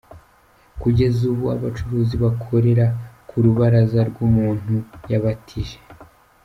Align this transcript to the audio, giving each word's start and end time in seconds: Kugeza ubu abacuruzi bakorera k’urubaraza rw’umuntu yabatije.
Kugeza 0.81 1.19
ubu 1.31 1.43
abacuruzi 1.55 2.15
bakorera 2.23 2.85
k’urubaraza 3.27 3.99
rw’umuntu 4.09 4.73
yabatije. 5.11 5.77